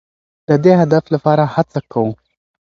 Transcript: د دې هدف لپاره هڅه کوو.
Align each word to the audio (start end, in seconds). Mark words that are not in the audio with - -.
د 0.47 0.49
دې 0.63 0.73
هدف 0.81 1.03
لپاره 1.13 1.43
هڅه 1.55 1.79
کوو. 1.91 2.11